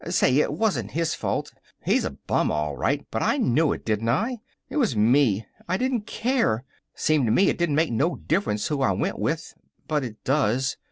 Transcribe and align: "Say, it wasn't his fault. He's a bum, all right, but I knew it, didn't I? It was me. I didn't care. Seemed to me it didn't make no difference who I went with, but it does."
"Say, 0.09 0.39
it 0.39 0.53
wasn't 0.53 0.89
his 0.97 1.13
fault. 1.13 1.53
He's 1.85 2.05
a 2.05 2.09
bum, 2.09 2.49
all 2.49 2.75
right, 2.75 3.05
but 3.11 3.21
I 3.21 3.37
knew 3.37 3.71
it, 3.71 3.85
didn't 3.85 4.09
I? 4.09 4.39
It 4.67 4.77
was 4.77 4.95
me. 4.95 5.45
I 5.67 5.77
didn't 5.77 6.07
care. 6.07 6.63
Seemed 6.95 7.27
to 7.27 7.31
me 7.31 7.49
it 7.49 7.57
didn't 7.59 7.75
make 7.75 7.91
no 7.91 8.15
difference 8.15 8.65
who 8.65 8.81
I 8.81 8.93
went 8.93 9.19
with, 9.19 9.53
but 9.87 10.03
it 10.03 10.23
does." 10.23 10.75